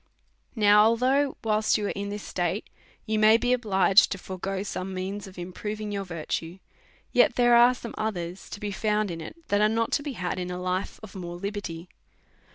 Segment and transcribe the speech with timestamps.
[0.55, 2.67] Now, although, whilst you are in this state,
[3.05, 6.57] you may be obliged to forego some means of improving your virtue,
[7.11, 10.13] yet there are some others to be found in it, that are riot to be
[10.13, 11.87] had in a life of more liberty.